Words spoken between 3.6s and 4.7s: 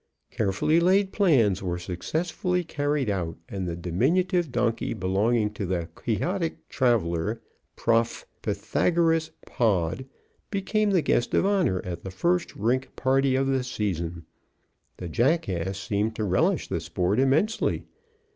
the diminutive